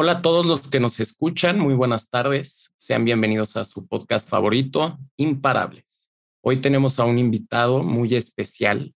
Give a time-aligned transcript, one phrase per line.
[0.00, 2.72] Hola a todos los que nos escuchan, muy buenas tardes.
[2.76, 6.04] Sean bienvenidos a su podcast favorito, Imparables.
[6.40, 8.94] Hoy tenemos a un invitado muy especial.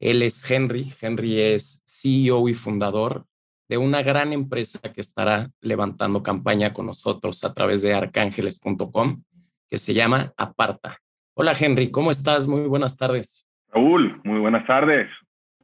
[0.00, 0.92] Él es Henry.
[1.00, 3.26] Henry es CEO y fundador
[3.68, 9.22] de una gran empresa que estará levantando campaña con nosotros a través de arcángeles.com,
[9.68, 10.96] que se llama Aparta.
[11.34, 12.48] Hola Henry, ¿cómo estás?
[12.48, 13.48] Muy buenas tardes.
[13.68, 15.08] Raúl, muy buenas tardes.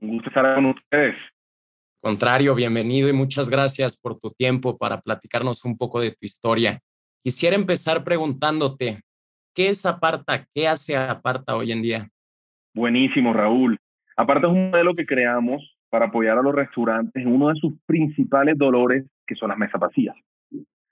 [0.00, 1.16] Un gusto estar con ustedes.
[2.00, 6.78] Contrario, bienvenido y muchas gracias por tu tiempo para platicarnos un poco de tu historia.
[7.22, 9.00] Quisiera empezar preguntándote,
[9.54, 10.46] ¿qué es Aparta?
[10.54, 12.06] ¿Qué hace Aparta hoy en día?
[12.74, 13.78] Buenísimo, Raúl.
[14.16, 17.72] Aparta es un modelo que creamos para apoyar a los restaurantes en uno de sus
[17.86, 20.14] principales dolores, que son las mesas vacías.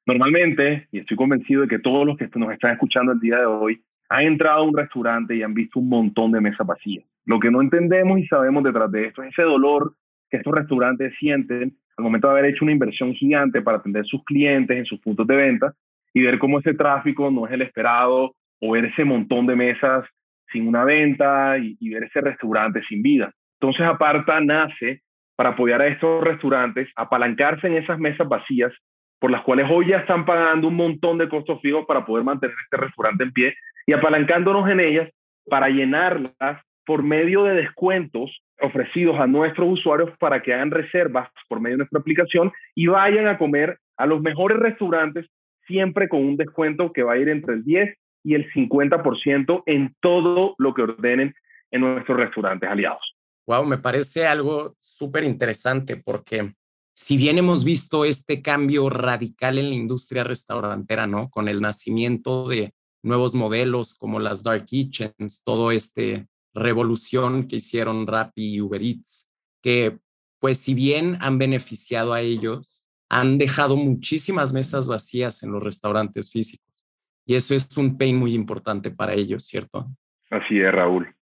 [0.07, 3.47] Normalmente, y estoy convencido de que todos los que nos están escuchando el día de
[3.47, 7.05] hoy han entrado a un restaurante y han visto un montón de mesas vacías.
[7.25, 9.95] Lo que no entendemos y sabemos detrás de esto es ese dolor
[10.35, 14.25] que estos restaurantes sienten al momento de haber hecho una inversión gigante para atender sus
[14.25, 15.73] clientes en sus puntos de venta
[16.13, 20.05] y ver cómo ese tráfico no es el esperado o ver ese montón de mesas
[20.51, 23.33] sin una venta y, y ver ese restaurante sin vida.
[23.61, 25.03] Entonces Aparta nace
[25.37, 28.73] para apoyar a estos restaurantes, apalancarse en esas mesas vacías
[29.21, 32.57] por las cuales hoy ya están pagando un montón de costos fijos para poder mantener
[32.65, 33.55] este restaurante en pie
[33.87, 35.09] y apalancándonos en ellas
[35.49, 41.61] para llenarlas por medio de descuentos ofrecidos a nuestros usuarios para que hagan reservas por
[41.61, 45.27] medio de nuestra aplicación y vayan a comer a los mejores restaurantes
[45.67, 49.95] siempre con un descuento que va a ir entre el 10 y el 50% en
[50.01, 51.35] todo lo que ordenen
[51.71, 53.17] en nuestros restaurantes aliados.
[53.47, 56.55] Wow, me parece algo súper interesante porque
[56.95, 61.29] si bien hemos visto este cambio radical en la industria restaurantera, ¿no?
[61.29, 68.07] Con el nacimiento de nuevos modelos como las dark kitchens, todo este revolución que hicieron
[68.07, 69.29] Rappi y Uber Eats,
[69.63, 69.99] que
[70.41, 76.31] pues si bien han beneficiado a ellos, han dejado muchísimas mesas vacías en los restaurantes
[76.31, 76.87] físicos.
[77.27, 79.87] Y eso es un pain muy importante para ellos, ¿cierto?
[80.31, 81.15] Así es, Raúl.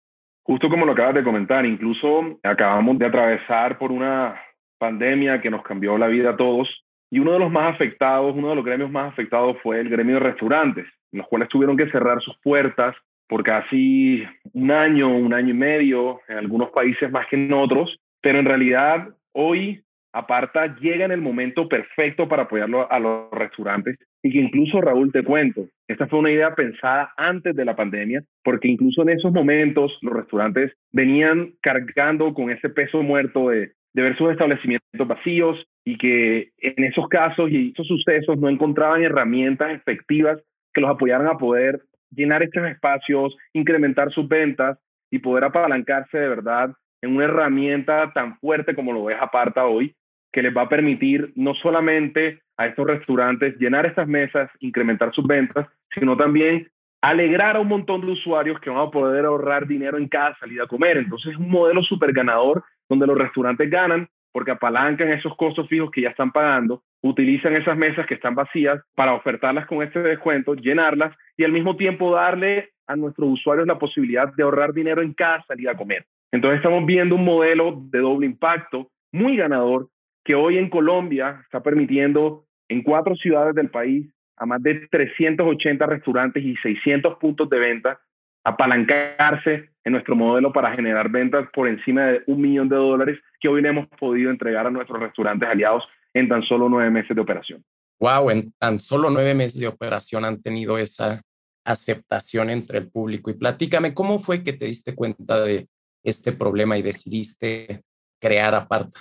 [0.42, 4.40] Justo como lo acabas de comentar, incluso acabamos de atravesar por una
[4.78, 6.68] pandemia que nos cambió la vida a todos
[7.08, 10.14] y uno de los más afectados, uno de los gremios más afectados fue el gremio
[10.14, 12.96] de restaurantes, los cuales tuvieron que cerrar sus puertas
[13.32, 14.22] por casi
[14.52, 18.44] un año, un año y medio, en algunos países más que en otros, pero en
[18.44, 19.82] realidad hoy
[20.12, 23.96] Aparta llega en el momento perfecto para apoyarlo a los restaurantes.
[24.22, 28.22] Y que incluso Raúl te cuento, esta fue una idea pensada antes de la pandemia,
[28.44, 34.02] porque incluso en esos momentos los restaurantes venían cargando con ese peso muerto de, de
[34.02, 39.72] ver sus establecimientos vacíos y que en esos casos y esos sucesos no encontraban herramientas
[39.72, 40.38] efectivas
[40.74, 41.80] que los apoyaran a poder
[42.14, 44.78] llenar estos espacios, incrementar sus ventas
[45.10, 49.94] y poder apalancarse de verdad en una herramienta tan fuerte como lo es Aparta hoy,
[50.32, 55.26] que les va a permitir no solamente a estos restaurantes llenar estas mesas, incrementar sus
[55.26, 56.68] ventas, sino también
[57.02, 60.64] alegrar a un montón de usuarios que van a poder ahorrar dinero en cada salida
[60.64, 60.96] a comer.
[60.98, 65.90] Entonces es un modelo súper ganador donde los restaurantes ganan porque apalancan esos costos fijos
[65.90, 70.54] que ya están pagando, utilizan esas mesas que están vacías para ofertarlas con este descuento,
[70.54, 75.12] llenarlas y al mismo tiempo darle a nuestros usuarios la posibilidad de ahorrar dinero en
[75.12, 76.06] cada salida a comer.
[76.32, 79.88] Entonces estamos viendo un modelo de doble impacto muy ganador
[80.24, 84.06] que hoy en Colombia está permitiendo en cuatro ciudades del país
[84.36, 88.00] a más de 380 restaurantes y 600 puntos de venta
[88.44, 93.48] apalancarse en nuestro modelo para generar ventas por encima de un millón de dólares que
[93.48, 97.22] hoy le hemos podido entregar a nuestros restaurantes aliados en tan solo nueve meses de
[97.22, 97.64] operación.
[98.00, 101.22] Wow, en tan solo nueve meses de operación han tenido esa
[101.64, 103.30] aceptación entre el público.
[103.30, 105.68] Y platícame, ¿cómo fue que te diste cuenta de
[106.02, 107.82] este problema y decidiste
[108.20, 109.00] crear Aparta?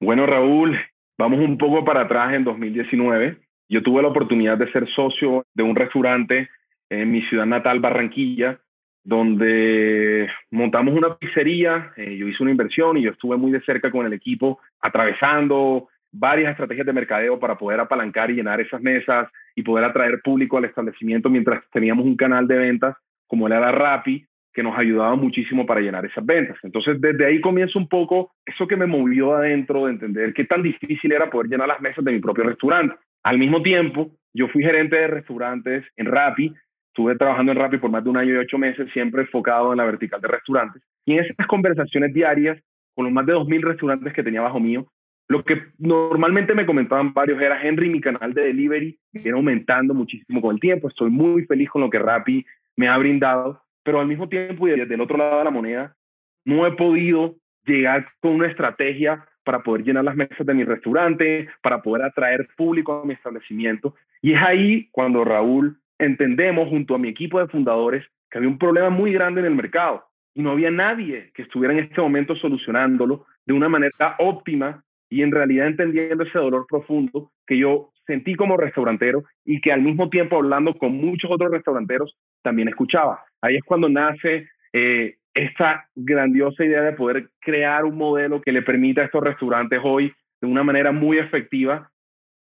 [0.00, 0.78] Bueno, Raúl,
[1.18, 3.38] vamos un poco para atrás en 2019.
[3.68, 6.48] Yo tuve la oportunidad de ser socio de un restaurante
[6.90, 8.60] en mi ciudad natal, Barranquilla,
[9.02, 13.90] donde montamos una pizzería, eh, yo hice una inversión y yo estuve muy de cerca
[13.90, 19.28] con el equipo, atravesando varias estrategias de mercadeo para poder apalancar y llenar esas mesas
[19.54, 22.96] y poder atraer público al establecimiento mientras teníamos un canal de ventas
[23.26, 26.56] como era Rappi, que nos ayudaba muchísimo para llenar esas ventas.
[26.64, 30.62] Entonces, desde ahí comienza un poco eso que me movió adentro de entender qué tan
[30.62, 32.96] difícil era poder llenar las mesas de mi propio restaurante.
[33.22, 36.52] Al mismo tiempo, yo fui gerente de restaurantes en Rappi,
[36.90, 39.78] estuve trabajando en Rappi por más de un año y ocho meses, siempre enfocado en
[39.78, 40.82] la vertical de restaurantes.
[41.06, 42.60] Y en esas conversaciones diarias,
[42.94, 44.86] con los más de 2.000 restaurantes que tenía bajo mío,
[45.28, 50.40] lo que normalmente me comentaban varios era, Henry, mi canal de delivery viene aumentando muchísimo
[50.40, 52.44] con el tiempo, estoy muy feliz con lo que Rappi
[52.76, 55.96] me ha brindado, pero al mismo tiempo y desde el otro lado de la moneda,
[56.44, 61.48] no he podido llegar con una estrategia para poder llenar las mesas de mi restaurante,
[61.62, 63.94] para poder atraer público a mi establecimiento.
[64.20, 68.58] Y es ahí cuando Raúl entendemos junto a mi equipo de fundadores que había un
[68.58, 70.04] problema muy grande en el mercado
[70.34, 75.22] y no había nadie que estuviera en este momento solucionándolo de una manera óptima y
[75.22, 80.08] en realidad entendiendo ese dolor profundo que yo sentí como restaurantero y que al mismo
[80.08, 83.24] tiempo hablando con muchos otros restauranteros también escuchaba.
[83.42, 88.62] Ahí es cuando nace eh, esta grandiosa idea de poder crear un modelo que le
[88.62, 91.90] permita a estos restaurantes hoy de una manera muy efectiva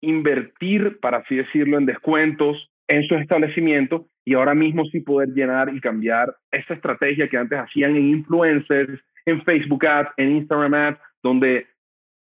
[0.01, 5.73] invertir, para así decirlo, en descuentos en sus establecimientos y ahora mismo sí poder llenar
[5.73, 10.99] y cambiar esa estrategia que antes hacían en influencers, en Facebook Ads, en Instagram Ads,
[11.23, 11.67] donde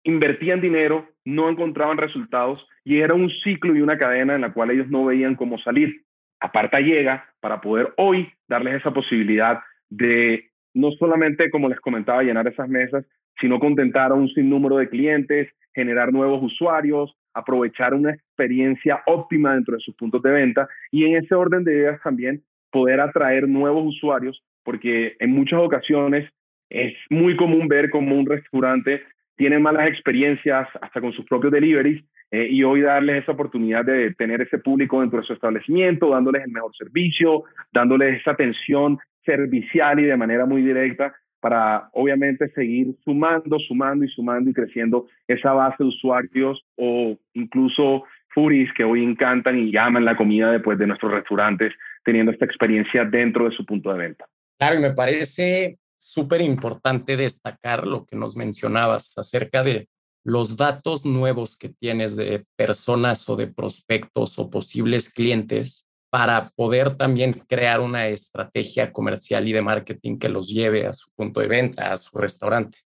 [0.05, 4.71] invertían dinero, no encontraban resultados y era un ciclo y una cadena en la cual
[4.71, 6.03] ellos no veían cómo salir.
[6.39, 12.47] Aparta llega para poder hoy darles esa posibilidad de no solamente, como les comentaba, llenar
[12.47, 13.05] esas mesas,
[13.41, 19.75] sino contentar a un sinnúmero de clientes, generar nuevos usuarios, aprovechar una experiencia óptima dentro
[19.75, 23.85] de sus puntos de venta y en ese orden de ideas también poder atraer nuevos
[23.87, 26.31] usuarios, porque en muchas ocasiones
[26.69, 29.03] es muy común ver como un restaurante
[29.41, 34.13] tiene malas experiencias hasta con sus propios deliveries eh, y hoy darles esa oportunidad de
[34.15, 39.99] tener ese público dentro de su establecimiento, dándoles el mejor servicio, dándoles esa atención servicial
[39.99, 45.55] y de manera muy directa para obviamente seguir sumando, sumando y sumando y creciendo esa
[45.55, 50.87] base de usuarios o incluso furis que hoy encantan y llaman la comida después de
[50.87, 51.73] nuestros restaurantes
[52.05, 54.27] teniendo esta experiencia dentro de su punto de venta.
[54.59, 59.89] Claro, y me parece súper importante destacar lo que nos mencionabas acerca de
[60.25, 66.97] los datos nuevos que tienes de personas o de prospectos o posibles clientes para poder
[66.97, 71.47] también crear una estrategia comercial y de marketing que los lleve a su punto de
[71.47, 72.79] venta, a su restaurante.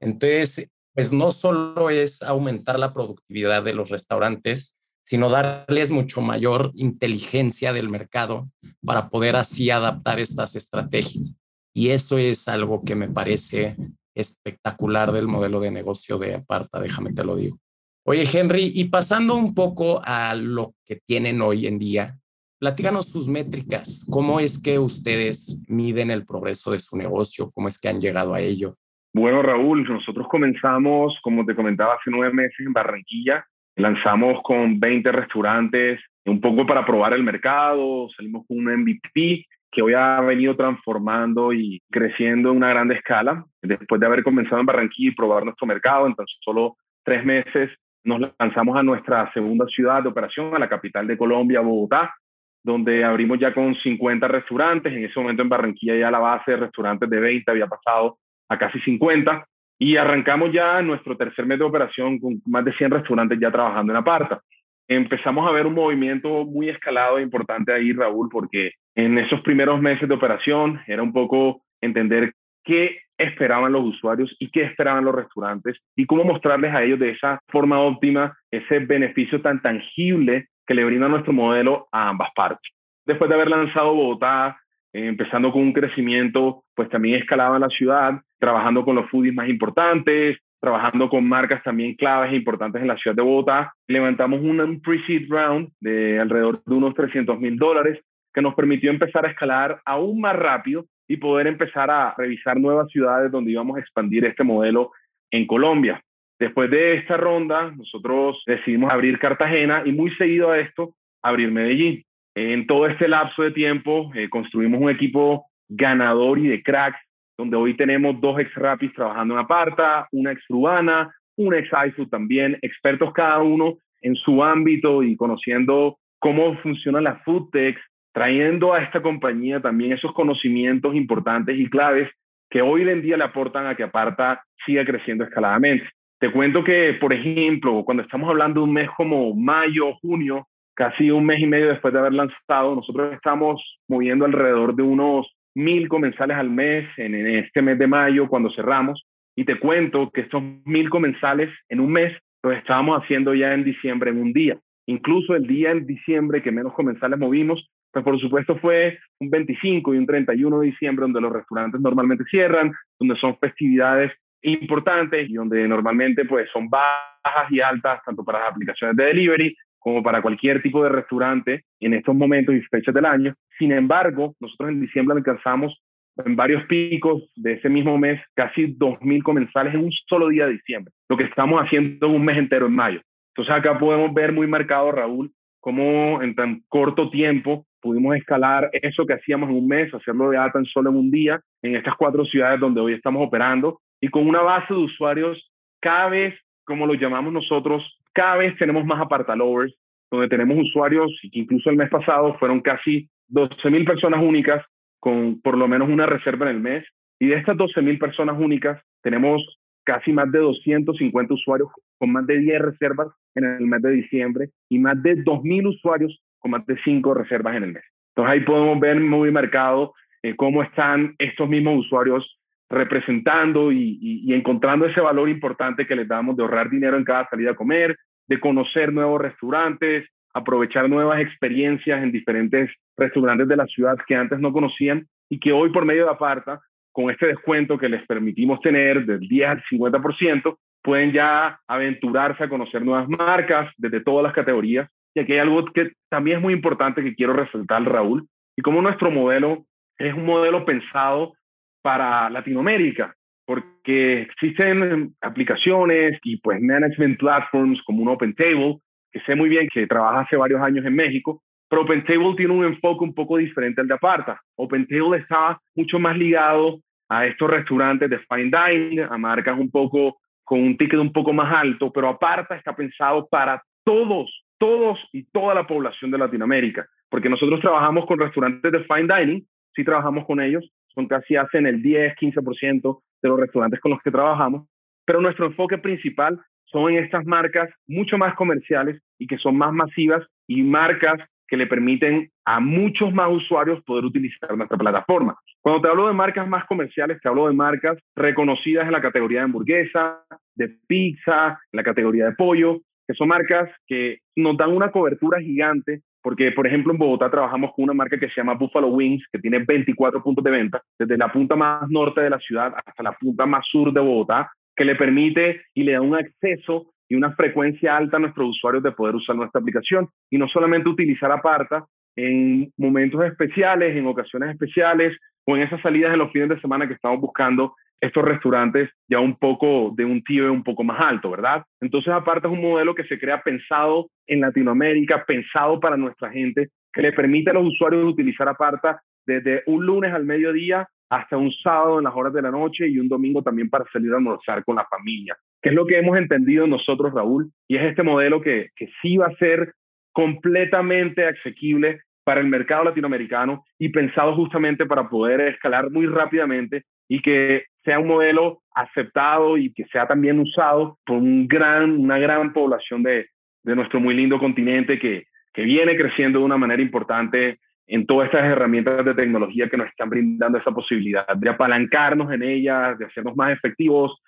[0.00, 6.72] Entonces, pues no solo es aumentar la productividad de los restaurantes, sino darles mucho mayor
[6.74, 8.48] inteligencia del mercado
[8.84, 11.34] para poder así adaptar estas estrategias.
[11.74, 13.76] Y eso es algo que me parece
[14.14, 17.58] espectacular del modelo de negocio de Aparta, déjame te lo digo.
[18.04, 22.18] Oye, Henry, y pasando un poco a lo que tienen hoy en día,
[22.62, 24.06] Platíganos sus métricas.
[24.08, 27.50] ¿Cómo es que ustedes miden el progreso de su negocio?
[27.50, 28.76] ¿Cómo es que han llegado a ello?
[29.12, 33.44] Bueno, Raúl, nosotros comenzamos, como te comentaba, hace nueve meses en Barranquilla.
[33.76, 38.08] Lanzamos con 20 restaurantes, un poco para probar el mercado.
[38.16, 43.44] Salimos con un MVP que hoy ha venido transformando y creciendo en una gran escala.
[43.62, 47.70] Después de haber comenzado en Barranquilla y probar nuestro mercado, en tan solo tres meses
[48.04, 52.14] nos lanzamos a nuestra segunda ciudad de operación, a la capital de Colombia, Bogotá,
[52.62, 54.92] donde abrimos ya con 50 restaurantes.
[54.92, 58.18] En ese momento en Barranquilla ya la base de restaurantes de 20 había pasado
[58.48, 59.46] a casi 50
[59.82, 63.92] y arrancamos ya nuestro tercer mes de operación con más de 100 restaurantes ya trabajando
[63.92, 64.40] en Aparta.
[64.86, 69.80] Empezamos a ver un movimiento muy escalado e importante ahí, Raúl, porque en esos primeros
[69.80, 75.16] meses de operación era un poco entender qué esperaban los usuarios y qué esperaban los
[75.16, 80.74] restaurantes y cómo mostrarles a ellos de esa forma óptima ese beneficio tan tangible que
[80.74, 82.70] le brinda nuestro modelo a ambas partes.
[83.04, 84.61] Después de haber lanzado Bogotá,
[84.92, 90.38] empezando con un crecimiento, pues también escalaba la ciudad, trabajando con los foodies más importantes,
[90.60, 93.72] trabajando con marcas también claves e importantes en la ciudad de Bogotá.
[93.88, 97.98] Levantamos un pre-seed round de alrededor de unos 300 mil dólares
[98.32, 102.88] que nos permitió empezar a escalar aún más rápido y poder empezar a revisar nuevas
[102.90, 104.92] ciudades donde íbamos a expandir este modelo
[105.30, 106.00] en Colombia.
[106.38, 112.04] Después de esta ronda, nosotros decidimos abrir Cartagena y muy seguido a esto, abrir Medellín.
[112.34, 116.98] En todo este lapso de tiempo, eh, construimos un equipo ganador y de cracks,
[117.36, 122.08] donde hoy tenemos dos ex rapis trabajando en Aparta, una ex Urbana, un ex iFood
[122.08, 127.80] también, expertos cada uno en su ámbito y conociendo cómo funcionan las food techs,
[128.12, 132.10] trayendo a esta compañía también esos conocimientos importantes y claves
[132.50, 135.88] que hoy en día le aportan a que Aparta siga creciendo escaladamente.
[136.18, 141.10] Te cuento que, por ejemplo, cuando estamos hablando de un mes como mayo, junio, casi
[141.10, 145.88] un mes y medio después de haber lanzado, nosotros estamos moviendo alrededor de unos mil
[145.88, 149.04] comensales al mes en, este mes de mayo cuando cerramos.
[149.36, 152.12] Y te cuento que estos mil comensales en un mes
[152.42, 154.58] los estábamos haciendo ya en diciembre en un día.
[154.86, 159.94] incluso el día en diciembre que menos comensales movimos, pues por supuesto fue un 25
[159.94, 164.12] y un 31 de diciembre donde los restaurantes normalmente cierran, donde son festividades
[164.42, 169.56] importantes y donde normalmente pues son bajas y altas tanto para las aplicaciones de delivery
[169.82, 173.34] como para cualquier tipo de restaurante en estos momentos y fechas del año.
[173.58, 175.76] Sin embargo, nosotros en diciembre alcanzamos
[176.24, 180.52] en varios picos de ese mismo mes casi 2.000 comensales en un solo día de
[180.52, 183.00] diciembre, lo que estamos haciendo en un mes entero en mayo.
[183.34, 189.06] Entonces acá podemos ver muy marcado, Raúl, cómo en tan corto tiempo pudimos escalar eso
[189.06, 192.24] que hacíamos en un mes, hacerlo de tan solo en un día, en estas cuatro
[192.24, 196.34] ciudades donde hoy estamos operando, y con una base de usuarios cada vez,
[196.64, 197.82] como lo llamamos nosotros,
[198.12, 199.74] cada vez tenemos más apartalovers,
[200.10, 204.64] donde tenemos usuarios, incluso el mes pasado fueron casi 12.000 personas únicas
[205.00, 206.84] con por lo menos una reserva en el mes.
[207.18, 209.42] Y de estas 12.000 personas únicas, tenemos
[209.84, 214.50] casi más de 250 usuarios con más de 10 reservas en el mes de diciembre
[214.68, 217.84] y más de 2.000 usuarios con más de 5 reservas en el mes.
[218.14, 222.38] Entonces ahí podemos ver muy marcado eh, cómo están estos mismos usuarios
[222.72, 227.52] representando y, encontrando ese valor importante que les damos de ahorrar dinero en cada salida
[227.52, 233.98] a comer, de conocer nuevos restaurantes, aprovechar nuevas experiencias en diferentes restaurantes de la ciudad
[234.06, 236.60] que antes no conocían y que hoy por medio de Aparta,
[236.92, 242.48] con este descuento que les permitimos tener del 10 al 50%, pueden ya aventurarse a
[242.48, 244.88] conocer nuevas marcas desde todas las categorías.
[245.14, 248.26] Y aquí hay algo que también es muy importante que quiero resaltar, Raúl,
[248.56, 249.64] y como nuestro modelo
[249.98, 251.34] es un modelo pensado
[251.82, 258.78] para Latinoamérica, porque existen aplicaciones y pues management platforms como un OpenTable,
[259.10, 262.64] que sé muy bien que trabaja hace varios años en México, pero OpenTable tiene un
[262.64, 264.40] enfoque un poco diferente al de Aparta.
[264.56, 270.18] OpenTable está mucho más ligado a estos restaurantes de fine dining, a marcas un poco
[270.44, 275.24] con un ticket un poco más alto, pero Aparta está pensado para todos, todos y
[275.24, 280.26] toda la población de Latinoamérica, porque nosotros trabajamos con restaurantes de fine dining, sí trabajamos
[280.26, 284.66] con ellos, son casi hacen el 10, 15% de los restaurantes con los que trabajamos,
[285.04, 290.26] pero nuestro enfoque principal son estas marcas mucho más comerciales y que son más masivas
[290.46, 295.36] y marcas que le permiten a muchos más usuarios poder utilizar nuestra plataforma.
[295.60, 299.40] Cuando te hablo de marcas más comerciales, te hablo de marcas reconocidas en la categoría
[299.40, 304.70] de hamburguesa, de pizza, en la categoría de pollo, que son marcas que nos dan
[304.70, 308.54] una cobertura gigante porque, por ejemplo, en Bogotá trabajamos con una marca que se llama
[308.54, 312.38] Buffalo Wings, que tiene 24 puntos de venta, desde la punta más norte de la
[312.38, 316.14] ciudad hasta la punta más sur de Bogotá, que le permite y le da un
[316.14, 320.08] acceso y una frecuencia alta a nuestros usuarios de poder usar nuestra aplicación.
[320.30, 321.84] Y no solamente utilizar Aparta
[322.16, 326.86] en momentos especiales, en ocasiones especiales o en esas salidas en los fines de semana
[326.86, 331.30] que estamos buscando estos restaurantes ya un poco de un tío un poco más alto,
[331.30, 331.62] ¿verdad?
[331.80, 336.68] Entonces, aparte es un modelo que se crea pensado en Latinoamérica, pensado para nuestra gente,
[336.92, 341.52] que le permite a los usuarios utilizar Aparta desde un lunes al mediodía hasta un
[341.52, 344.64] sábado en las horas de la noche y un domingo también para salir a almorzar
[344.64, 348.40] con la familia, que es lo que hemos entendido nosotros, Raúl, y es este modelo
[348.40, 349.74] que, que sí va a ser
[350.12, 357.20] completamente asequible para el mercado latinoamericano y pensado justamente para poder escalar muy rápidamente y
[357.20, 362.52] que sea un modelo aceptado y que sea también usado por un gran, una gran
[362.52, 363.26] población de,
[363.62, 368.26] de nuestro muy lindo continente que, que viene creciendo de una manera importante en todas
[368.26, 373.06] estas herramientas de tecnología que nos están brindando esa posibilidad de apalancarnos en ellas, de
[373.06, 374.22] hacernos más efectivos,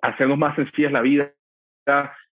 [0.00, 1.32] hacernos más sencillas la vida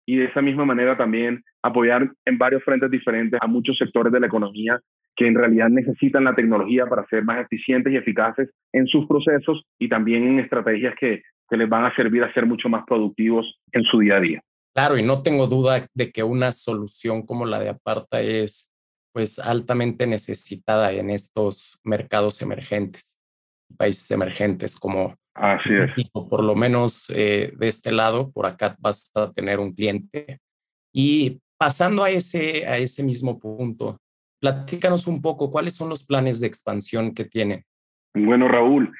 [0.05, 4.19] y de esa misma manera también apoyar en varios frentes diferentes a muchos sectores de
[4.19, 4.79] la economía
[5.15, 9.63] que en realidad necesitan la tecnología para ser más eficientes y eficaces en sus procesos
[9.79, 13.60] y también en estrategias que, que les van a servir a ser mucho más productivos
[13.72, 14.41] en su día a día.
[14.75, 18.72] Claro, y no tengo duda de que una solución como la de Aparta es
[19.13, 23.15] pues altamente necesitada en estos mercados emergentes,
[23.77, 26.10] países emergentes como Así es.
[26.12, 30.39] por lo menos eh, de este lado, por acá vas a tener un cliente.
[30.91, 33.98] Y pasando a ese, a ese mismo punto,
[34.43, 37.63] Platícanos un poco, ¿cuáles son los planes de expansión que tienen?
[38.13, 38.93] Bueno, Raúl,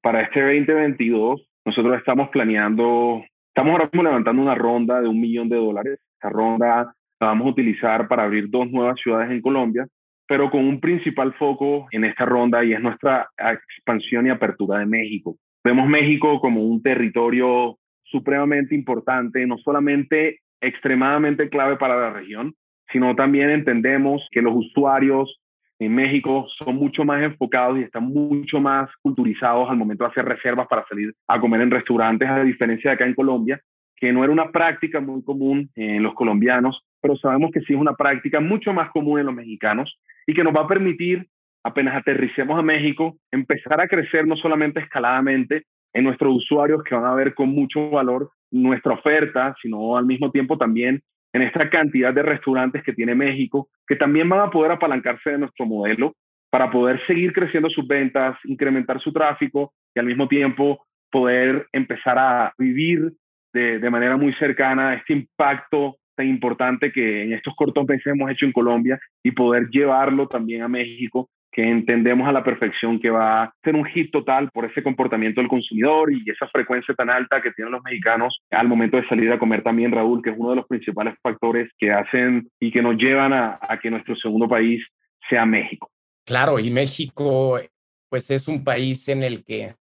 [0.00, 5.48] para este 2022 nosotros estamos planeando, estamos ahora mismo levantando una ronda de un millón
[5.48, 5.98] de dólares.
[6.12, 9.84] Esta ronda la vamos a utilizar para abrir dos nuevas ciudades en Colombia,
[10.28, 14.86] pero con un principal foco en esta ronda y es nuestra expansión y apertura de
[14.86, 15.34] México.
[15.64, 22.54] Vemos México como un territorio supremamente importante, no solamente extremadamente clave para la región,
[22.92, 25.40] sino también entendemos que los usuarios
[25.78, 30.24] en México son mucho más enfocados y están mucho más culturizados al momento de hacer
[30.24, 33.60] reservas para salir a comer en restaurantes, a diferencia de acá en Colombia,
[33.96, 37.78] que no era una práctica muy común en los colombianos, pero sabemos que sí es
[37.78, 41.26] una práctica mucho más común en los mexicanos y que nos va a permitir,
[41.62, 47.04] apenas aterricemos a México, empezar a crecer no solamente escaladamente en nuestros usuarios que van
[47.04, 51.02] a ver con mucho valor nuestra oferta, sino al mismo tiempo también
[51.34, 55.38] en esta cantidad de restaurantes que tiene México, que también van a poder apalancarse de
[55.38, 56.14] nuestro modelo
[56.48, 62.16] para poder seguir creciendo sus ventas, incrementar su tráfico y al mismo tiempo poder empezar
[62.18, 63.12] a vivir
[63.52, 68.30] de, de manera muy cercana este impacto tan importante que en estos cortos meses hemos
[68.30, 73.10] hecho en Colombia y poder llevarlo también a México que entendemos a la perfección que
[73.10, 77.08] va a ser un hit total por ese comportamiento del consumidor y esa frecuencia tan
[77.08, 80.36] alta que tienen los mexicanos al momento de salir a comer también, Raúl, que es
[80.36, 84.48] uno de los principales factores que hacen y que nos llevan a, que nuestro segundo
[84.48, 84.84] país
[85.28, 85.90] sea México.
[86.26, 87.60] Claro, y México
[88.08, 89.74] pues es un país en el que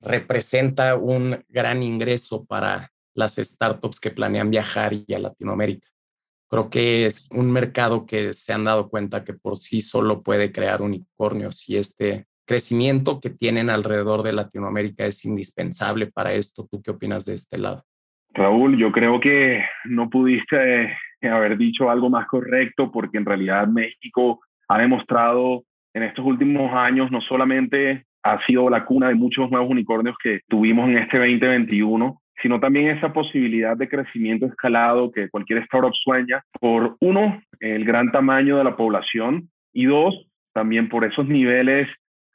[0.00, 5.86] representa un gran ingreso para las startups que planean viajar y a Latinoamérica.
[6.52, 10.52] Creo que es un mercado que se han dado cuenta que por sí solo puede
[10.52, 16.68] crear unicornios y este crecimiento que tienen alrededor de Latinoamérica es indispensable para esto.
[16.70, 17.84] ¿Tú qué opinas de este lado?
[18.34, 20.82] Raúl, yo creo que no pudiste
[21.22, 26.70] eh, haber dicho algo más correcto porque en realidad México ha demostrado en estos últimos
[26.74, 31.16] años no solamente ha sido la cuna de muchos nuevos unicornios que tuvimos en este
[31.16, 37.84] 2021, sino también esa posibilidad de crecimiento escalado que cualquier startup sueña por, uno, el
[37.84, 41.88] gran tamaño de la población y dos, también por esos niveles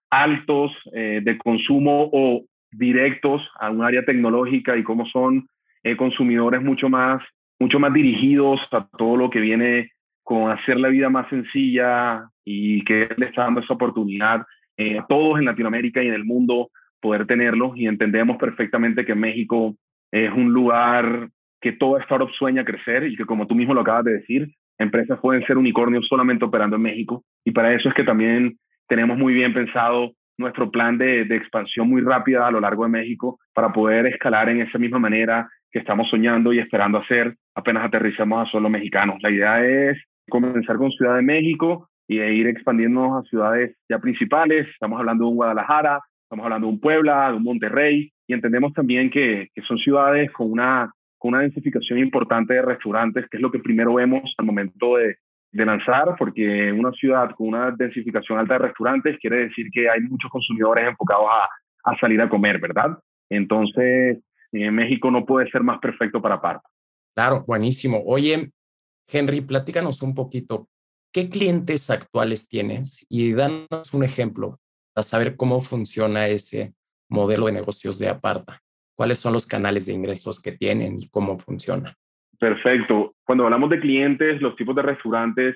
[0.09, 5.47] altos eh, de consumo o directos a un área tecnológica y cómo son
[5.83, 7.21] eh, consumidores mucho más,
[7.59, 9.91] mucho más dirigidos a todo lo que viene
[10.23, 14.45] con hacer la vida más sencilla y que le está dando esa oportunidad
[14.77, 16.69] eh, a todos en Latinoamérica y en el mundo
[17.01, 17.73] poder tenerlo.
[17.75, 19.75] Y entendemos perfectamente que México
[20.11, 21.29] es un lugar
[21.61, 25.19] que toda startup sueña crecer y que como tú mismo lo acabas de decir, empresas
[25.19, 27.23] pueden ser unicornios solamente operando en México.
[27.43, 32.01] Y para eso es que también tenemos muy bien pensado nuestro plan de, expansión muy
[32.01, 36.09] rápida a lo largo de México para poder escalar en esa misma manera que estamos
[36.09, 39.17] soñando y esperando hacer apenas aterrizamos a solo mexicanos.
[39.21, 39.97] La idea es
[40.29, 44.67] comenzar con Ciudad de México y ir expandiéndonos a ciudades ya principales.
[44.69, 48.73] Estamos hablando de un Guadalajara, estamos hablando de un Puebla, de un Monterrey, y entendemos
[48.73, 53.41] también que, que son ciudades con una, con una densificación importante de restaurantes, que es
[53.41, 55.17] lo que primero vemos al momento de,
[55.51, 60.01] de lanzar, porque una ciudad con una densificación alta de restaurantes quiere decir que hay
[60.01, 62.97] muchos consumidores enfocados a, a salir a comer, ¿verdad?
[63.29, 64.19] Entonces,
[64.51, 66.67] en México no puede ser más perfecto para Parta.
[67.15, 68.03] Claro, buenísimo.
[68.05, 68.51] Oye,
[69.07, 70.67] Henry, platícanos un poquito,
[71.11, 73.05] ¿qué clientes actuales tienes?
[73.09, 74.59] Y danos un ejemplo
[74.93, 76.73] para saber cómo funciona ese
[77.09, 78.61] modelo de negocios de Aparta?
[78.95, 81.93] ¿Cuáles son los canales de ingresos que tienen y cómo funciona?
[82.39, 83.15] Perfecto.
[83.23, 85.55] Cuando hablamos de clientes, los tipos de restaurantes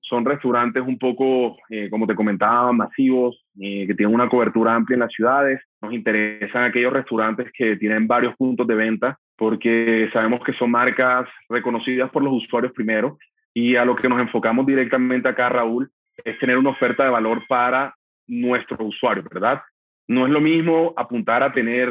[0.00, 4.94] son restaurantes un poco, eh, como te comentaba, masivos, eh, que tienen una cobertura amplia
[4.94, 5.60] en las ciudades.
[5.80, 11.28] Nos interesan aquellos restaurantes que tienen varios puntos de venta porque sabemos que son marcas
[11.48, 13.18] reconocidas por los usuarios primero
[13.52, 15.90] y a lo que nos enfocamos directamente acá, Raúl,
[16.24, 17.94] es tener una oferta de valor para
[18.26, 19.60] nuestro usuario, ¿verdad?
[20.08, 21.88] No es lo mismo apuntar a tener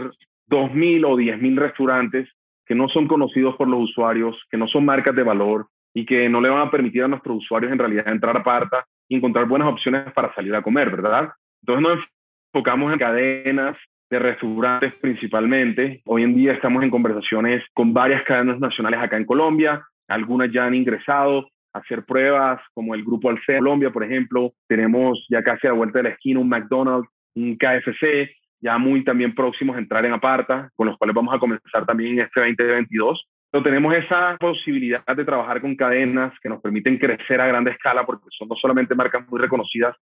[0.49, 2.29] 2.000 o 10.000 restaurantes
[2.65, 6.29] que no son conocidos por los usuarios, que no son marcas de valor y que
[6.29, 9.47] no le van a permitir a nuestros usuarios en realidad entrar a Parta y encontrar
[9.47, 11.29] buenas opciones para salir a comer, ¿verdad?
[11.61, 12.05] Entonces nos
[12.53, 13.77] enfocamos en cadenas
[14.09, 16.01] de restaurantes principalmente.
[16.05, 19.83] Hoy en día estamos en conversaciones con varias cadenas nacionales acá en Colombia.
[20.07, 24.53] Algunas ya han ingresado a hacer pruebas, como el Grupo Alcea Colombia, por ejemplo.
[24.67, 29.03] Tenemos ya casi a la vuelta de la esquina un McDonald's un KFC, ya muy
[29.03, 32.39] también próximos a entrar en Aparta, con los cuales vamos a comenzar también en este
[32.39, 33.27] 2022.
[33.51, 38.05] Pero tenemos esa posibilidad de trabajar con cadenas que nos permiten crecer a gran escala
[38.05, 39.95] porque son no solamente marcas muy reconocidas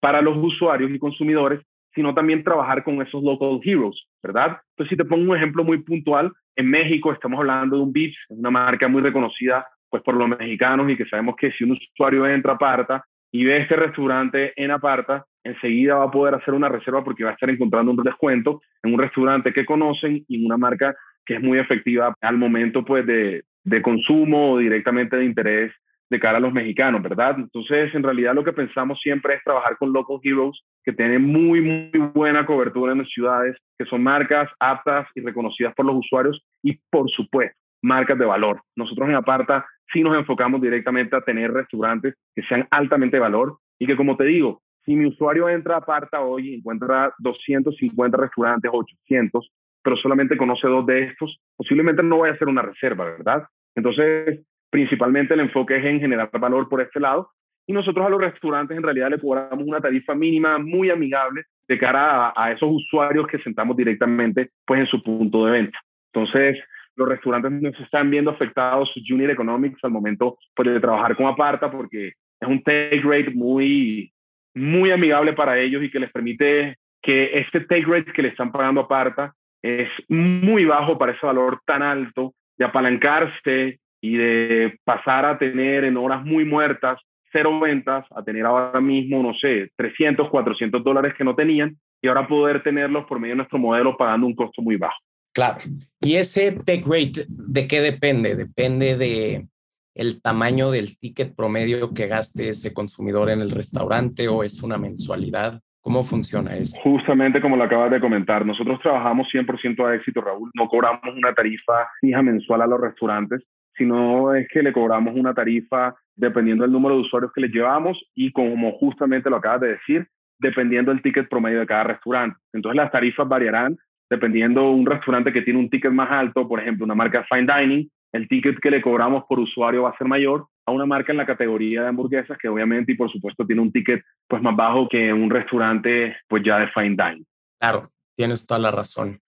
[0.00, 1.60] para los usuarios y consumidores,
[1.94, 4.58] sino también trabajar con esos local heroes, ¿verdad?
[4.70, 8.16] Entonces, si te pongo un ejemplo muy puntual, en México estamos hablando de un Vips,
[8.28, 12.26] una marca muy reconocida pues por los mexicanos y que sabemos que si un usuario
[12.26, 16.68] entra a Aparta y ve este restaurante en Aparta, enseguida va a poder hacer una
[16.68, 20.56] reserva porque va a estar encontrando un descuento en un restaurante que conocen y una
[20.56, 20.94] marca
[21.26, 25.72] que es muy efectiva al momento pues de, de consumo o directamente de interés
[26.10, 27.34] de cara a los mexicanos, ¿verdad?
[27.36, 31.60] Entonces, en realidad lo que pensamos siempre es trabajar con local heroes que tienen muy,
[31.60, 36.40] muy buena cobertura en las ciudades, que son marcas aptas y reconocidas por los usuarios
[36.62, 38.62] y, por supuesto, marcas de valor.
[38.76, 43.58] Nosotros en Aparta sí nos enfocamos directamente a tener restaurantes que sean altamente de valor
[43.78, 48.16] y que, como te digo, si mi usuario entra a Aparta hoy y encuentra 250
[48.16, 49.50] restaurantes, 800,
[49.82, 53.44] pero solamente conoce dos de estos, posiblemente no vaya a ser una reserva, ¿verdad?
[53.74, 57.30] Entonces, principalmente el enfoque es en generar valor por este lado
[57.66, 61.78] y nosotros a los restaurantes en realidad le cobramos una tarifa mínima muy amigable de
[61.78, 65.78] cara a, esos usuarios que sentamos directamente pues en su punto de venta.
[66.12, 66.58] Entonces,
[66.96, 71.16] los restaurantes no se están viendo afectados sus unit economics al momento pues, de trabajar
[71.16, 74.12] con Aparta porque es un take rate muy,
[74.54, 78.52] muy amigable para ellos y que les permite que este take rate que le están
[78.52, 85.24] pagando Aparta es muy bajo para ese valor tan alto de apalancarse y de pasar
[85.24, 87.00] a tener en horas muy muertas
[87.34, 92.06] cero ventas a tener ahora mismo, no sé, 300, 400 dólares que no tenían y
[92.06, 94.96] ahora poder tenerlos por medio de nuestro modelo pagando un costo muy bajo.
[95.34, 95.58] Claro.
[96.00, 98.36] ¿Y ese take rate de qué depende?
[98.36, 99.46] Depende de
[99.94, 104.78] el tamaño del ticket promedio que gaste ese consumidor en el restaurante o es una
[104.78, 105.60] mensualidad?
[105.80, 106.78] ¿Cómo funciona eso?
[106.82, 110.50] Justamente como lo acabas de comentar, nosotros trabajamos 100% a éxito, Raúl.
[110.54, 113.42] No cobramos una tarifa fija mensual a los restaurantes,
[113.76, 118.02] sino es que le cobramos una tarifa dependiendo del número de usuarios que les llevamos
[118.14, 122.38] y como justamente lo acabas de decir, dependiendo del ticket promedio de cada restaurante.
[122.52, 123.76] Entonces las tarifas variarán
[124.10, 127.90] dependiendo un restaurante que tiene un ticket más alto, por ejemplo, una marca fine dining,
[128.12, 131.18] el ticket que le cobramos por usuario va a ser mayor a una marca en
[131.18, 134.88] la categoría de hamburguesas que obviamente y por supuesto tiene un ticket pues más bajo
[134.88, 137.26] que un restaurante pues ya de fine dining.
[137.58, 139.20] Claro, tienes toda la razón.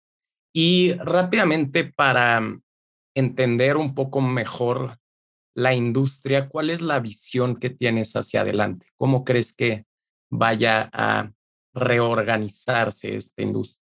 [0.55, 2.41] Y rápidamente para
[3.15, 4.99] entender un poco mejor
[5.55, 8.87] la industria, ¿cuál es la visión que tienes hacia adelante?
[8.97, 9.85] ¿Cómo crees que
[10.31, 11.31] vaya a
[11.75, 13.86] reorganizarse esta industria?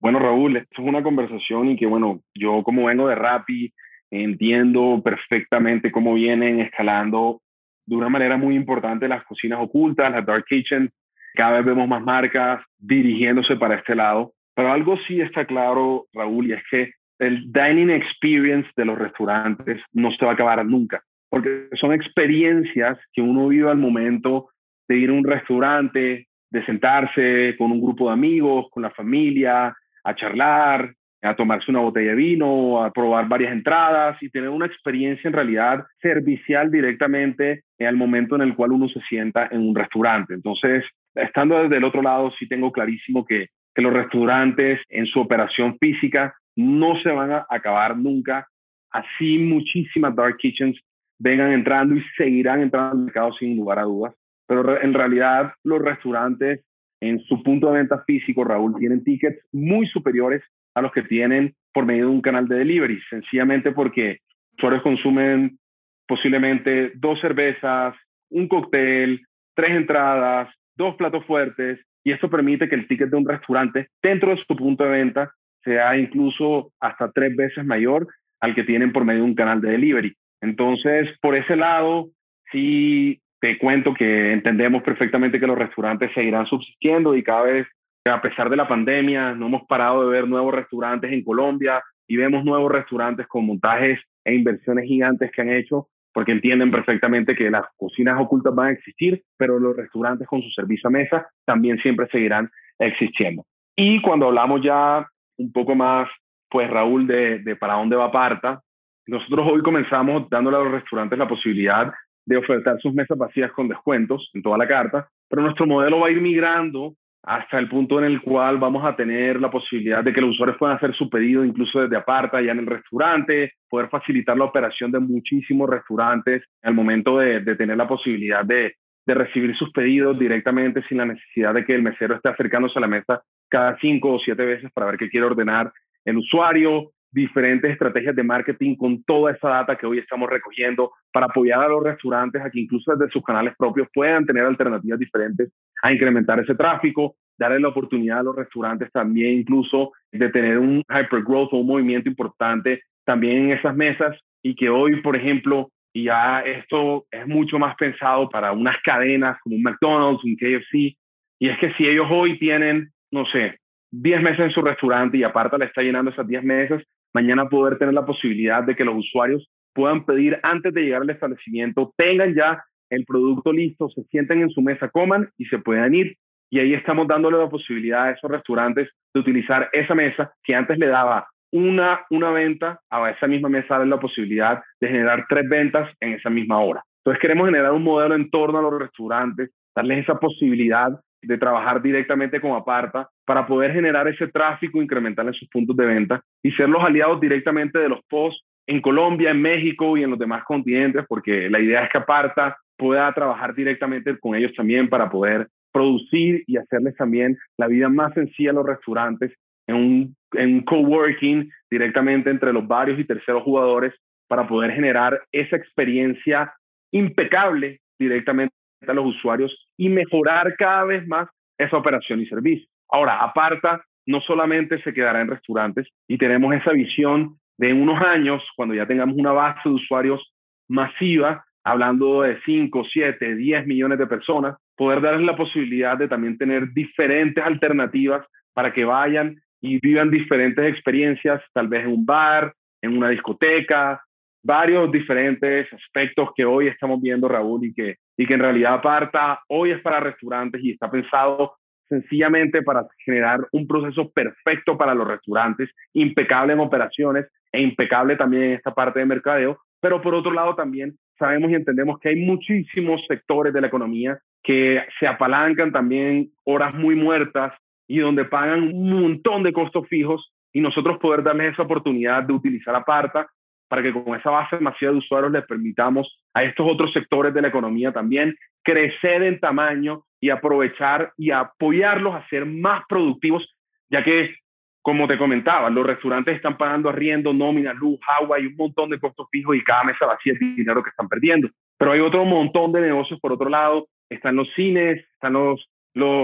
[0.00, 3.72] Bueno, Raúl, esto es una conversación y que, bueno, yo como vengo de Rappi,
[4.10, 7.40] entiendo perfectamente cómo vienen escalando
[7.84, 10.90] de una manera muy importante las cocinas ocultas, las dark kitchens.
[11.34, 14.32] Cada vez vemos más marcas dirigiéndose para este lado.
[14.54, 19.80] Pero algo sí está claro, Raúl, y es que el dining experience de los restaurantes
[19.92, 24.50] no se va a acabar nunca, porque son experiencias que uno vive al momento
[24.88, 29.74] de ir a un restaurante, de sentarse con un grupo de amigos, con la familia,
[30.08, 34.66] a charlar, a tomarse una botella de vino, a probar varias entradas y tener una
[34.66, 39.74] experiencia en realidad servicial directamente al momento en el cual uno se sienta en un
[39.74, 40.34] restaurante.
[40.34, 45.20] Entonces, estando desde el otro lado, sí tengo clarísimo que, que los restaurantes en su
[45.20, 48.46] operación física no se van a acabar nunca.
[48.90, 50.80] Así muchísimas dark kitchens
[51.18, 54.14] vengan entrando y seguirán entrando al mercado sin lugar a dudas.
[54.46, 56.64] Pero en realidad los restaurantes
[57.00, 60.42] en su punto de venta físico, Raúl, tienen tickets muy superiores
[60.74, 64.18] a los que tienen por medio de un canal de delivery, sencillamente porque
[64.56, 65.58] usuarios consumen
[66.06, 67.94] posiblemente dos cervezas,
[68.30, 69.20] un cóctel,
[69.54, 74.30] tres entradas, dos platos fuertes, y esto permite que el ticket de un restaurante dentro
[74.30, 75.32] de su punto de venta
[75.62, 78.06] sea incluso hasta tres veces mayor
[78.40, 80.16] al que tienen por medio de un canal de delivery.
[80.40, 82.08] Entonces, por ese lado,
[82.52, 87.66] sí te cuento que entendemos perfectamente que los restaurantes seguirán subsistiendo y cada vez,
[88.04, 92.16] a pesar de la pandemia, no hemos parado de ver nuevos restaurantes en Colombia y
[92.16, 97.50] vemos nuevos restaurantes con montajes e inversiones gigantes que han hecho porque entienden perfectamente que
[97.50, 101.78] las cocinas ocultas van a existir, pero los restaurantes con su servicio a mesa también
[101.78, 103.44] siempre seguirán existiendo.
[103.76, 106.08] Y cuando hablamos ya un poco más,
[106.50, 108.60] pues Raúl, de, de para dónde va Parta,
[109.06, 111.92] nosotros hoy comenzamos dándole a los restaurantes la posibilidad
[112.28, 116.08] de ofertar sus mesas vacías con descuentos en toda la carta, pero nuestro modelo va
[116.08, 120.12] a ir migrando hasta el punto en el cual vamos a tener la posibilidad de
[120.12, 123.88] que los usuarios puedan hacer su pedido incluso desde aparta, ya en el restaurante, poder
[123.88, 128.74] facilitar la operación de muchísimos restaurantes al momento de, tener la posibilidad de
[129.06, 132.88] recibir sus pedidos directamente sin la necesidad de que el mesero esté acercándose a la
[132.88, 135.72] mesa cada cinco o siete veces para ver qué quiere ordenar
[136.04, 141.26] el usuario, diferentes estrategias de marketing con toda esa data que hoy estamos recogiendo para
[141.26, 145.52] apoyar a los restaurantes a que incluso desde sus canales propios puedan tener alternativas diferentes
[145.82, 150.82] a incrementar ese tráfico, darle la oportunidad a los restaurantes también incluso de tener un
[150.88, 156.04] hypergrowth o un movimiento importante también en esas mesas y que hoy, por ejemplo, y
[156.04, 160.96] ya esto es mucho más pensado para unas cadenas como un McDonald's, un KFC,
[161.40, 163.58] y es que si ellos hoy tienen, no sé,
[163.90, 166.82] 10 mesas en su restaurante y aparte le está llenando esas 10 mesas,
[167.14, 171.10] mañana poder tener la posibilidad de que los usuarios puedan pedir antes de llegar al
[171.10, 175.94] establecimiento, tengan ya el producto listo, se sienten en su mesa, coman y se puedan
[175.94, 176.16] ir.
[176.50, 180.78] Y ahí estamos dándole la posibilidad a esos restaurantes de utilizar esa mesa que antes
[180.78, 185.48] le daba una, una venta, a esa misma mesa darle la posibilidad de generar tres
[185.48, 186.82] ventas en esa misma hora.
[187.04, 190.90] Entonces queremos generar un modelo en torno a los restaurantes, darles esa posibilidad
[191.22, 195.86] de trabajar directamente con Aparta para poder generar ese tráfico incremental en sus puntos de
[195.86, 200.10] venta y ser los aliados directamente de los POS en Colombia, en México y en
[200.10, 204.88] los demás continentes, porque la idea es que Aparta pueda trabajar directamente con ellos también
[204.88, 209.32] para poder producir y hacerles también la vida más sencilla a los restaurantes
[209.66, 213.94] en un, en coworking directamente entre los varios y terceros jugadores
[214.28, 216.52] para poder generar esa experiencia
[216.92, 218.54] impecable directamente
[218.86, 222.68] a los usuarios y mejorar cada vez más esa operación y servicio.
[222.90, 228.42] Ahora, Aparta no solamente se quedará en restaurantes y tenemos esa visión de unos años,
[228.56, 230.32] cuando ya tengamos una base de usuarios
[230.68, 236.38] masiva, hablando de 5, 7, 10 millones de personas, poder darles la posibilidad de también
[236.38, 242.54] tener diferentes alternativas para que vayan y vivan diferentes experiencias, tal vez en un bar,
[242.80, 244.00] en una discoteca,
[244.48, 249.40] varios diferentes aspectos que hoy estamos viendo, Raúl, y que, y que en realidad aparta,
[249.48, 251.52] hoy es para restaurantes y está pensado
[251.86, 258.44] sencillamente para generar un proceso perfecto para los restaurantes, impecable en operaciones e impecable también
[258.44, 262.16] en esta parte de mercadeo, pero por otro lado también sabemos y entendemos que hay
[262.16, 267.52] muchísimos sectores de la economía que se apalancan también horas muy muertas
[267.86, 272.32] y donde pagan un montón de costos fijos y nosotros poder darles esa oportunidad de
[272.32, 273.28] utilizar Aparta
[273.68, 277.42] para que con esa base masiva de usuarios les permitamos a estos otros sectores de
[277.42, 283.56] la economía también crecer en tamaño y aprovechar y apoyarlos a ser más productivos,
[283.90, 284.34] ya que,
[284.82, 288.98] como te comentaba, los restaurantes están pagando arriendo, nómina, luz, agua y un montón de
[288.98, 291.48] costos fijos y cada mesa vacía el dinero que están perdiendo.
[291.78, 295.66] Pero hay otro montón de negocios por otro lado, están los cines, están los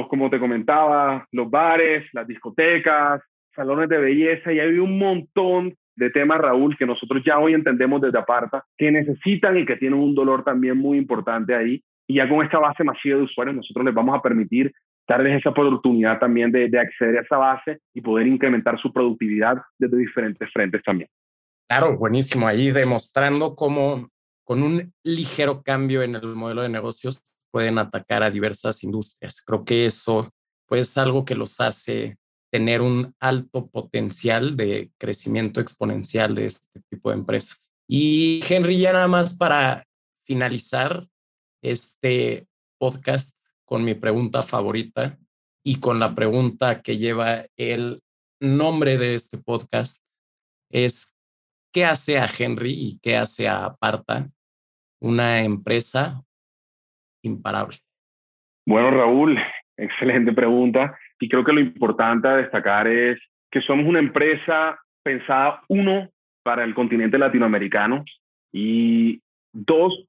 [0.09, 3.21] como te comentaba, los bares, las discotecas,
[3.57, 8.01] salones de belleza y hay un montón de temas, Raúl, que nosotros ya hoy entendemos
[8.01, 11.83] desde Aparta, que necesitan y que tienen un dolor también muy importante ahí.
[12.07, 14.73] Y ya con esta base masiva de usuarios, nosotros les vamos a permitir
[15.09, 19.59] darles esa oportunidad también de, de acceder a esa base y poder incrementar su productividad
[19.79, 21.09] desde diferentes frentes también.
[21.69, 22.47] Claro, buenísimo.
[22.47, 24.09] Ahí demostrando cómo
[24.45, 29.43] con un ligero cambio en el modelo de negocios pueden atacar a diversas industrias.
[29.43, 30.31] Creo que eso
[30.67, 32.17] pues, es algo que los hace
[32.55, 37.69] tener un alto potencial de crecimiento exponencial de este tipo de empresas.
[37.89, 39.83] Y Henry, ya nada más para
[40.25, 41.05] finalizar
[41.65, 42.47] este
[42.79, 45.19] podcast con mi pregunta favorita
[45.65, 48.01] y con la pregunta que lleva el
[48.41, 50.01] nombre de este podcast,
[50.71, 51.13] es
[51.73, 54.31] ¿qué hace a Henry y qué hace a Aparta
[55.01, 56.23] una empresa
[57.21, 57.79] imparable?
[58.65, 59.41] Bueno, Raúl,
[59.77, 60.97] excelente pregunta.
[61.25, 63.19] Y creo que lo importante a destacar es
[63.51, 66.11] que somos una empresa pensada, uno,
[66.43, 68.05] para el continente latinoamericano
[68.53, 70.07] y dos,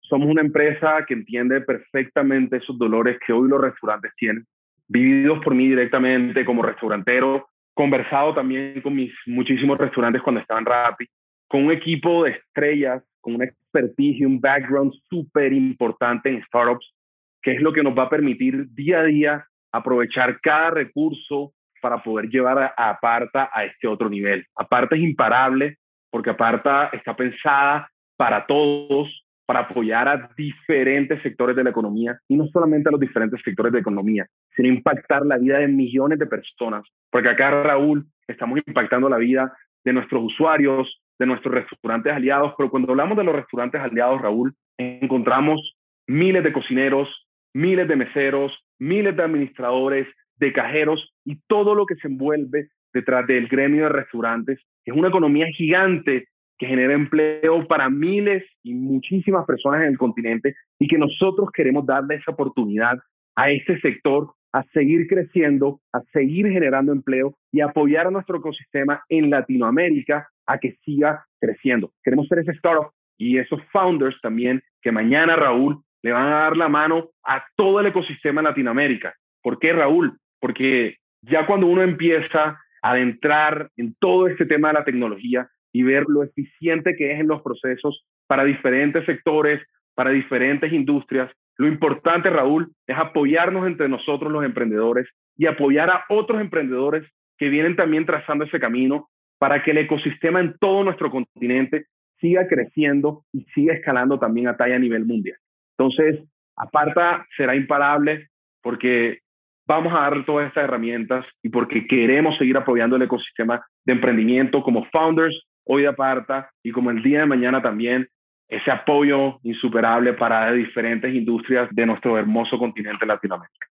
[0.00, 4.44] somos una empresa que entiende perfectamente esos dolores que hoy los restaurantes tienen,
[4.88, 11.06] vividos por mí directamente como restaurantero, conversado también con mis muchísimos restaurantes cuando estaban Rappi,
[11.46, 16.92] con un equipo de estrellas, con una expertise y un background súper importante en startups,
[17.40, 22.02] que es lo que nos va a permitir día a día aprovechar cada recurso para
[22.02, 24.44] poder llevar a, Aparta a este otro nivel.
[24.56, 25.76] Aparta es imparable
[26.10, 29.08] porque Aparta está pensada para todos,
[29.46, 33.72] para apoyar a diferentes sectores de la economía y no solamente a los diferentes sectores
[33.72, 36.82] de economía, sino impactar la vida de millones de personas.
[37.10, 39.52] Porque acá, Raúl, estamos impactando la vida
[39.84, 44.52] de nuestros usuarios, de nuestros restaurantes aliados, pero cuando hablamos de los restaurantes aliados, Raúl,
[44.76, 45.76] encontramos
[46.08, 47.08] miles de cocineros,
[47.54, 53.26] miles de meseros, miles de administradores, de cajeros y todo lo que se envuelve detrás
[53.26, 54.60] del gremio de restaurantes.
[54.84, 60.54] Es una economía gigante que genera empleo para miles y muchísimas personas en el continente
[60.78, 62.98] y que nosotros queremos darle esa oportunidad
[63.34, 69.02] a este sector a seguir creciendo, a seguir generando empleo y apoyar a nuestro ecosistema
[69.10, 71.92] en Latinoamérica a que siga creciendo.
[72.02, 76.56] Queremos ser ese startup y esos founders también que mañana, Raúl, le van a dar
[76.56, 79.16] la mano a todo el ecosistema en Latinoamérica.
[79.42, 80.16] ¿Por qué, Raúl?
[80.38, 85.82] Porque ya cuando uno empieza a adentrar en todo este tema de la tecnología y
[85.82, 89.60] ver lo eficiente que es en los procesos para diferentes sectores,
[89.96, 96.04] para diferentes industrias, lo importante, Raúl, es apoyarnos entre nosotros los emprendedores y apoyar a
[96.08, 97.04] otros emprendedores
[97.36, 101.86] que vienen también trazando ese camino para que el ecosistema en todo nuestro continente
[102.20, 105.36] siga creciendo y siga escalando también a talla a nivel mundial.
[105.78, 106.24] Entonces,
[106.56, 108.28] Aparta será imparable
[108.62, 109.20] porque
[109.66, 114.62] vamos a dar todas estas herramientas y porque queremos seguir apoyando el ecosistema de emprendimiento
[114.62, 118.08] como founders hoy de Aparta y como el día de mañana también
[118.48, 123.66] ese apoyo insuperable para diferentes industrias de nuestro hermoso continente Latinoamérica.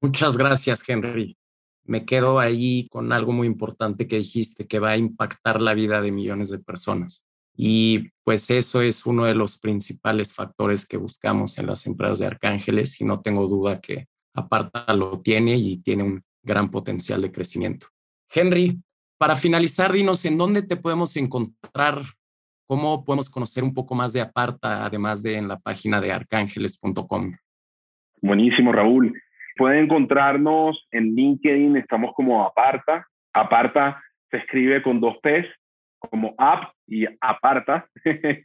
[0.00, 1.36] Muchas gracias, Henry.
[1.86, 6.00] Me quedo ahí con algo muy importante que dijiste, que va a impactar la vida
[6.00, 7.23] de millones de personas.
[7.56, 12.26] Y pues eso es uno de los principales factores que buscamos en las empresas de
[12.26, 17.30] Arcángeles y no tengo duda que Aparta lo tiene y tiene un gran potencial de
[17.30, 17.86] crecimiento.
[18.32, 18.80] Henry,
[19.18, 22.00] para finalizar, dinos en dónde te podemos encontrar,
[22.66, 27.32] cómo podemos conocer un poco más de Aparta, además de en la página de arcángeles.com.
[28.20, 29.14] Buenísimo, Raúl.
[29.56, 33.06] Pueden encontrarnos en LinkedIn, estamos como Aparta.
[33.32, 35.46] Aparta se escribe con dos P's,
[36.08, 37.86] como app y aparta.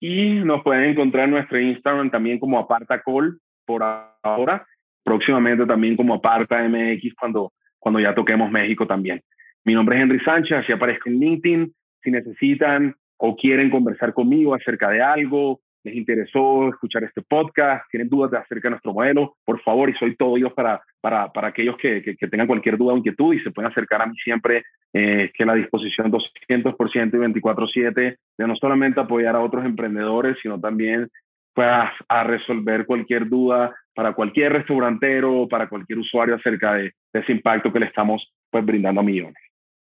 [0.00, 3.82] y nos pueden encontrar en nuestro Instagram también como aparta call por
[4.22, 4.66] ahora.
[5.04, 9.22] Próximamente también como aparta MX cuando, cuando ya toquemos México también.
[9.64, 11.72] Mi nombre es Henry Sánchez, así aparezco en LinkedIn.
[12.02, 18.08] Si necesitan o quieren conversar conmigo acerca de algo, les interesó escuchar este podcast, tienen
[18.08, 21.76] dudas acerca de nuestro modelo, por favor, y soy todo yo para, para, para aquellos
[21.76, 25.30] que, que, tengan cualquier duda o inquietud y se pueden acercar a mí siempre, eh,
[25.32, 31.08] que la disposición 200% y 24/7 de no solamente apoyar a otros emprendedores, sino también
[31.54, 31.68] pues,
[32.08, 37.32] a resolver cualquier duda para cualquier restaurantero o para cualquier usuario acerca de, de, ese
[37.32, 39.36] impacto que le estamos pues, brindando a millones.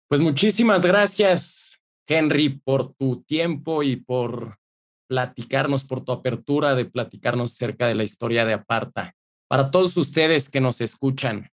[0.08, 4.58] Pues muchísimas gracias, Henry, por tu tiempo y por
[5.14, 9.14] platicarnos, por tu apertura de platicarnos acerca de la historia de Aparta.
[9.48, 11.50] Para todos ustedes que nos escuchan,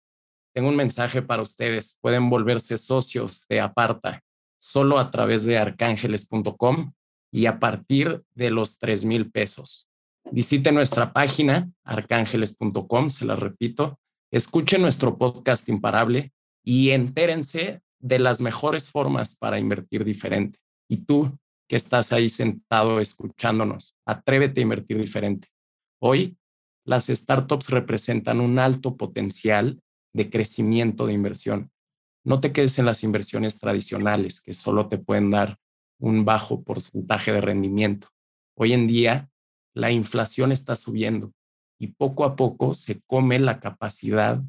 [0.52, 2.00] tengo un mensaje para ustedes.
[2.02, 4.24] Pueden volverse socios de Aparta
[4.60, 6.93] solo a través de arcángeles.com
[7.32, 9.88] y a partir de los 3 mil pesos.
[10.32, 14.00] Visite nuestra página arcángeles.com, se la repito.
[14.32, 16.32] Escuchen nuestro podcast imparable
[16.63, 20.60] y entérense de las mejores formas para invertir diferente.
[20.89, 21.38] Y tú,
[21.71, 23.95] que estás ahí sentado escuchándonos.
[24.05, 25.47] Atrévete a invertir diferente.
[26.01, 26.38] Hoy,
[26.86, 29.81] las startups representan un alto potencial
[30.13, 31.71] de crecimiento de inversión.
[32.25, 35.60] No te quedes en las inversiones tradicionales que solo te pueden dar
[35.97, 38.10] un bajo porcentaje de rendimiento.
[38.57, 39.29] Hoy en día,
[39.73, 41.31] la inflación está subiendo
[41.79, 44.43] y poco a poco se come la capacidad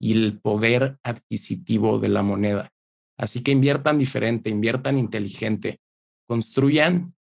[0.00, 2.72] y el poder adquisitivo de la moneda.
[3.18, 5.82] Así que inviertan diferente, inviertan inteligente,
[6.32, 7.14] construyan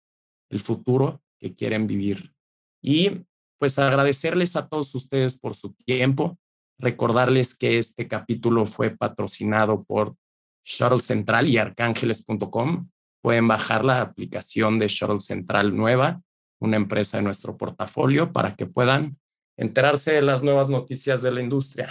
[0.51, 2.31] el futuro que quieren vivir.
[2.79, 3.25] Y
[3.57, 6.37] pues agradecerles a todos ustedes por su tiempo,
[6.77, 10.15] recordarles que este capítulo fue patrocinado por
[10.63, 12.91] Shuttle Central y arcángeles.com.
[13.23, 16.21] Pueden bajar la aplicación de Shuttle Central nueva,
[16.61, 19.17] una empresa de nuestro portafolio, para que puedan
[19.57, 21.87] enterarse de las nuevas noticias de la industria.